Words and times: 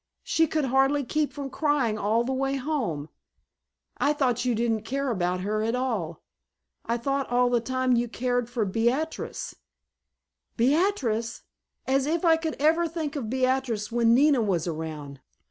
She 0.23 0.47
could 0.47 0.65
hardly 0.65 1.03
keep 1.03 1.31
from 1.31 1.51
crying 1.51 1.95
all 1.99 2.23
the 2.23 2.33
way 2.33 2.55
home. 2.55 3.09
I 3.99 4.13
thought 4.13 4.45
you 4.45 4.55
didn't 4.55 4.81
care 4.81 5.11
about 5.11 5.41
her 5.41 5.61
at 5.61 5.75
all. 5.75 6.23
I 6.83 6.97
thought 6.97 7.29
all 7.29 7.51
the 7.51 7.61
time 7.61 7.95
you 7.95 8.07
cared 8.07 8.49
for 8.49 8.65
Beatrice——" 8.65 9.53
"Beatrice! 10.57 11.43
As 11.85 12.07
if 12.07 12.25
I 12.25 12.35
could 12.35 12.55
ever 12.59 12.87
think 12.87 13.15
of 13.15 13.29
Beatrice 13.29 13.91
when 13.91 14.15
Nina 14.15 14.41
was 14.41 14.65
around! 14.65 15.19